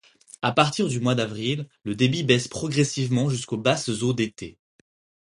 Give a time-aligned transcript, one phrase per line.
[0.41, 4.57] À partir du mois d'avril, le débit baisse progressivement jusqu'aux basses eaux d'été.